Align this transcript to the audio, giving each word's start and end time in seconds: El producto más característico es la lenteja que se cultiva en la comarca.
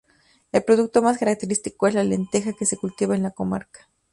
El 0.51 0.63
producto 0.63 1.03
más 1.03 1.19
característico 1.19 1.85
es 1.85 1.93
la 1.93 2.03
lenteja 2.03 2.53
que 2.53 2.65
se 2.65 2.75
cultiva 2.75 3.15
en 3.15 3.21
la 3.21 3.29
comarca. 3.29 3.87